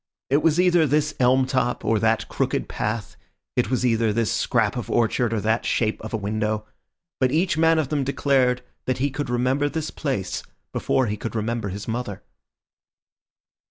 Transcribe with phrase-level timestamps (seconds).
[0.31, 3.17] It was either this elm top or that crooked path,
[3.55, 6.65] it was either this scrap of orchard or that shape of a window;
[7.19, 10.41] but each man of them declared that he could remember this place
[10.73, 12.23] before he could remember his mother.